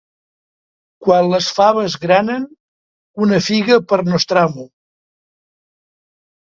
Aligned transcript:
Quan 1.07 1.29
les 1.33 1.49
faves 1.59 1.97
granen, 2.07 2.49
una 3.27 3.41
figa 3.51 3.81
per 3.93 4.03
nostramo. 4.13 4.69